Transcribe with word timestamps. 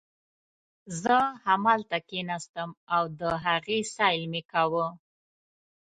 زه 1.01 1.15
همالته 1.45 1.97
کښېناستم 2.07 2.69
او 2.95 3.03
د 3.19 3.21
هغې 3.45 3.79
سیل 3.95 4.23
مې 4.31 4.41
کاوه. 4.51 4.87